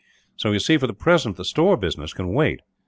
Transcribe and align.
So 0.35 0.51
you 0.51 0.57
see, 0.57 0.77
for 0.79 0.87
the 0.87 0.95
present 0.95 1.37
the 1.37 1.45
store 1.45 1.77
business 1.77 2.11
can 2.11 2.33
wait. 2.33 2.61